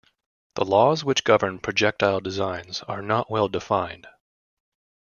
The 0.55 0.65
laws 0.65 1.03
which 1.03 1.23
govern 1.23 1.59
projectile 1.59 2.21
designs 2.21 2.81
are 2.87 3.03
not 3.03 3.29
well-defined. 3.29 4.07